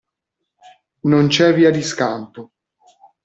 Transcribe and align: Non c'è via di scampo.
Non 1.03 1.27
c'è 1.27 1.53
via 1.53 1.69
di 1.69 1.83
scampo. 1.83 2.53